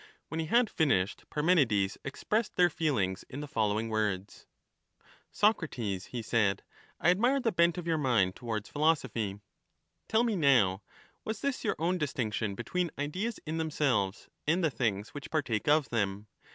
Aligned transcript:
When 0.29 0.39
he 0.39 0.47
had 0.47 0.67
finished, 0.67 1.29
Parmenides 1.29 1.95
expressed 2.03 2.55
their 2.55 2.71
feelings 2.71 3.23
in 3.29 3.39
the 3.41 3.47
following 3.47 3.87
words:— 3.87 4.47
Socrates, 5.41 6.05
he 6.07 6.23
said, 6.23 6.63
I 6.99 7.11
admire 7.11 7.39
the 7.39 7.51
bent 7.51 7.77
of 7.77 7.85
your 7.85 7.99
mind 7.99 8.35
towards 8.35 8.67
philosophy; 8.67 9.39
tell 10.07 10.23
me 10.23 10.35
now, 10.35 10.81
was 11.23 11.41
this 11.41 11.63
your 11.63 11.75
own 11.77 11.99
distinction 11.99 12.55
between 12.55 12.89
ideas 12.97 13.39
in 13.45 13.59
themselves 13.59 14.27
and 14.47 14.63
the 14.63 14.71
things 14.71 15.09
which 15.09 15.29
partake 15.29 15.67
of 15.67 15.89
them 15.89 16.25